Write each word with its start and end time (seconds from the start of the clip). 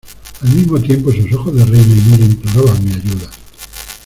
al 0.41 0.49
mismo 0.55 0.79
tiempo 0.79 1.11
sus 1.11 1.31
ojos 1.31 1.53
de 1.53 1.63
reina 1.63 1.93
india 1.93 2.25
imploraban 2.25 2.83
mi 2.83 2.91
ayuda: 2.91 3.29